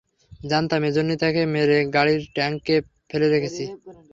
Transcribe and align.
জানতাম, 0.43 0.81
এজন্যই 0.89 1.19
তাকে 1.23 1.41
মেরে 1.53 1.77
গাড়ির 1.95 2.21
ট্যাঙ্কে 2.35 2.75
ফেলে 3.09 3.27
রেখেছি। 3.29 3.63